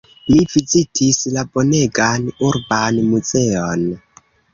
[0.29, 3.85] Mi vizitis la bonegan urban muzeon.